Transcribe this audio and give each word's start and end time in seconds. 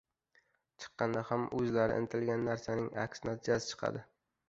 chiqqanda 0.85 1.23
ham 1.27 1.45
o‘zlari 1.59 2.01
intilgan 2.03 2.51
narsaning 2.51 2.91
aks 3.07 3.25
natijasi 3.31 3.73
chiqadi. 3.73 4.09